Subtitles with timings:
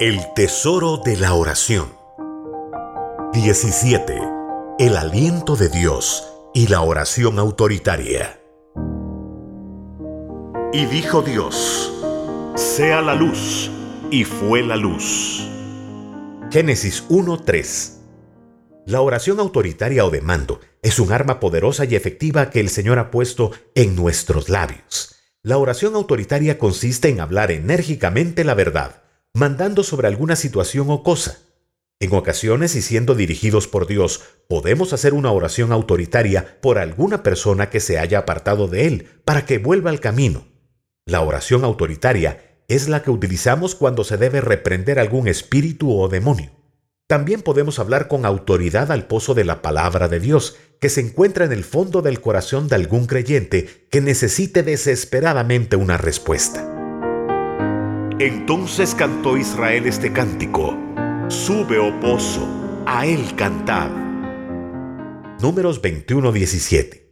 [0.00, 1.92] El tesoro de la oración.
[3.32, 4.16] 17.
[4.78, 6.24] El aliento de Dios
[6.54, 8.40] y la oración autoritaria.
[10.72, 11.92] Y dijo Dios,
[12.54, 13.72] sea la luz,
[14.12, 15.44] y fue la luz.
[16.52, 17.94] Génesis 1.3.
[18.86, 23.00] La oración autoritaria o de mando es un arma poderosa y efectiva que el Señor
[23.00, 25.16] ha puesto en nuestros labios.
[25.42, 31.38] La oración autoritaria consiste en hablar enérgicamente la verdad mandando sobre alguna situación o cosa.
[32.00, 37.70] En ocasiones y siendo dirigidos por Dios, podemos hacer una oración autoritaria por alguna persona
[37.70, 40.46] que se haya apartado de Él para que vuelva al camino.
[41.06, 46.50] La oración autoritaria es la que utilizamos cuando se debe reprender algún espíritu o demonio.
[47.08, 51.46] También podemos hablar con autoridad al pozo de la palabra de Dios, que se encuentra
[51.46, 56.77] en el fondo del corazón de algún creyente que necesite desesperadamente una respuesta.
[58.20, 60.76] Entonces cantó Israel este cántico.
[61.28, 62.48] Sube, oh pozo,
[62.84, 63.90] a él cantad.
[65.40, 67.04] Números 21-17.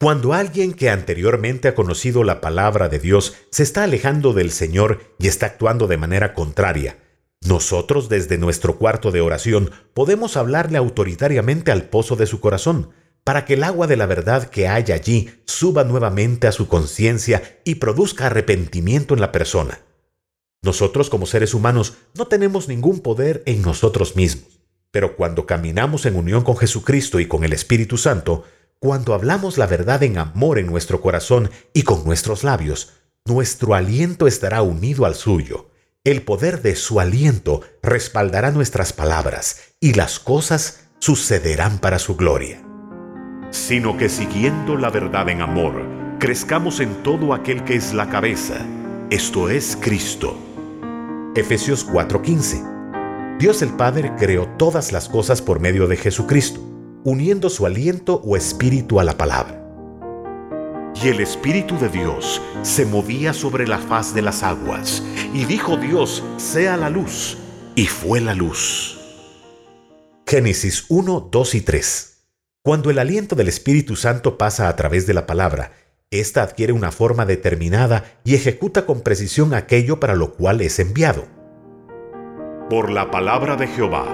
[0.00, 5.14] Cuando alguien que anteriormente ha conocido la palabra de Dios se está alejando del Señor
[5.20, 6.98] y está actuando de manera contraria,
[7.46, 12.90] nosotros desde nuestro cuarto de oración podemos hablarle autoritariamente al pozo de su corazón,
[13.26, 17.58] para que el agua de la verdad que hay allí suba nuevamente a su conciencia
[17.64, 19.80] y produzca arrepentimiento en la persona.
[20.62, 24.60] Nosotros como seres humanos no tenemos ningún poder en nosotros mismos,
[24.92, 28.44] pero cuando caminamos en unión con Jesucristo y con el Espíritu Santo,
[28.78, 32.92] cuando hablamos la verdad en amor en nuestro corazón y con nuestros labios,
[33.24, 35.70] nuestro aliento estará unido al suyo.
[36.04, 42.62] El poder de su aliento respaldará nuestras palabras y las cosas sucederán para su gloria
[43.50, 45.82] sino que siguiendo la verdad en amor,
[46.18, 48.66] crezcamos en todo aquel que es la cabeza,
[49.10, 50.36] esto es Cristo.
[51.34, 56.58] Efesios 4:15 Dios el Padre creó todas las cosas por medio de Jesucristo,
[57.04, 59.62] uniendo su aliento o espíritu a la palabra.
[61.02, 65.02] Y el Espíritu de Dios se movía sobre la faz de las aguas,
[65.34, 67.36] y dijo Dios, sea la luz,
[67.74, 68.98] y fue la luz.
[70.26, 72.15] Génesis 1, 2 y 3
[72.66, 75.70] cuando el aliento del Espíritu Santo pasa a través de la palabra,
[76.10, 81.28] ésta adquiere una forma determinada y ejecuta con precisión aquello para lo cual es enviado.
[82.68, 84.04] Por la palabra de Jehová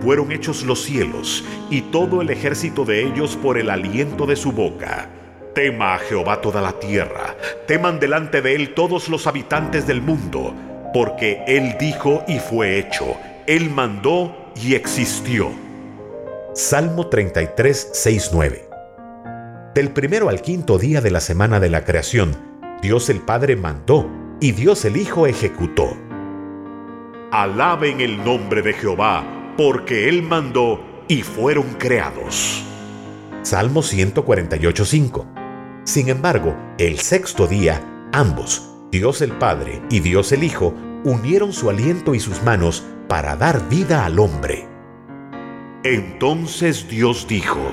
[0.00, 4.52] fueron hechos los cielos y todo el ejército de ellos por el aliento de su
[4.52, 5.10] boca.
[5.54, 7.36] Tema a Jehová toda la tierra,
[7.66, 10.54] teman delante de él todos los habitantes del mundo,
[10.94, 15.67] porque él dijo y fue hecho, él mandó y existió.
[16.58, 18.68] Salmo 33, 6, 9.
[19.76, 22.36] Del primero al quinto día de la semana de la creación,
[22.82, 24.10] Dios el Padre mandó
[24.40, 25.96] y Dios el Hijo ejecutó.
[27.30, 32.64] Alaben el nombre de Jehová, porque Él mandó y fueron creados.
[33.42, 35.26] Salmo 148, 5.
[35.84, 41.70] Sin embargo, el sexto día, ambos, Dios el Padre y Dios el Hijo, unieron su
[41.70, 44.67] aliento y sus manos para dar vida al hombre.
[45.90, 47.72] Entonces Dios dijo,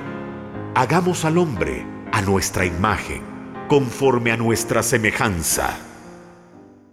[0.74, 3.22] hagamos al hombre a nuestra imagen,
[3.68, 5.78] conforme a nuestra semejanza.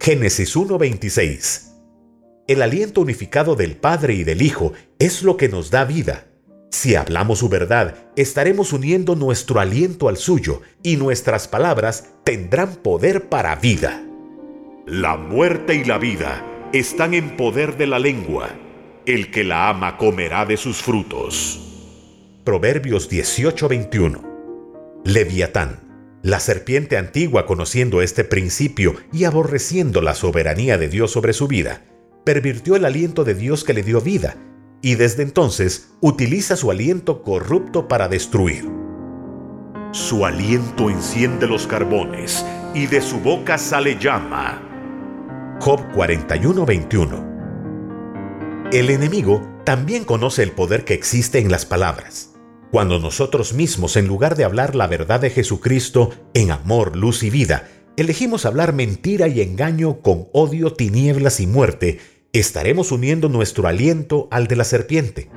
[0.01, 1.69] Génesis 1:26
[2.45, 6.25] El aliento unificado del Padre y del Hijo es lo que nos da vida.
[6.71, 13.29] Si hablamos su verdad, estaremos uniendo nuestro aliento al suyo y nuestras palabras tendrán poder
[13.29, 14.03] para vida.
[14.85, 18.49] La muerte y la vida están en poder de la lengua
[19.05, 21.59] el que la ama comerá de sus frutos.
[22.43, 24.21] Proverbios 18:21.
[25.03, 25.79] Leviatán,
[26.21, 31.81] la serpiente antigua conociendo este principio y aborreciendo la soberanía de Dios sobre su vida,
[32.23, 34.37] pervirtió el aliento de Dios que le dio vida,
[34.81, 38.69] y desde entonces utiliza su aliento corrupto para destruir.
[39.91, 45.57] Su aliento enciende los carbones, y de su boca sale llama.
[45.59, 47.32] Job 41:21
[48.73, 52.33] el enemigo también conoce el poder que existe en las palabras.
[52.71, 57.29] Cuando nosotros mismos, en lugar de hablar la verdad de Jesucristo en amor, luz y
[57.29, 61.99] vida, elegimos hablar mentira y engaño con odio, tinieblas y muerte,
[62.33, 65.29] estaremos uniendo nuestro aliento al de la serpiente.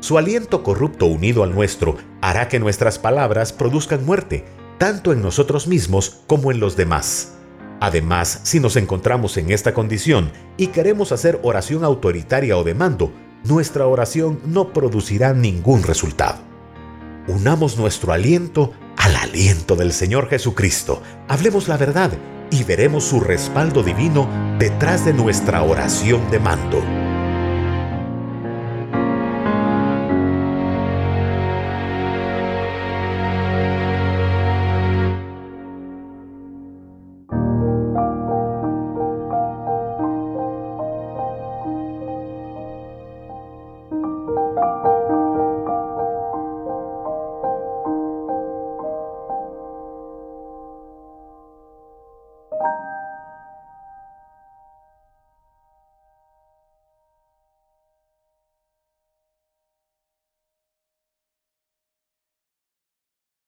[0.00, 4.46] Su aliento corrupto unido al nuestro hará que nuestras palabras produzcan muerte,
[4.78, 7.39] tanto en nosotros mismos como en los demás.
[7.80, 13.10] Además, si nos encontramos en esta condición y queremos hacer oración autoritaria o de mando,
[13.44, 16.38] nuestra oración no producirá ningún resultado.
[17.26, 21.02] Unamos nuestro aliento al aliento del Señor Jesucristo.
[21.26, 22.10] Hablemos la verdad
[22.50, 24.28] y veremos su respaldo divino
[24.58, 27.09] detrás de nuestra oración de mando.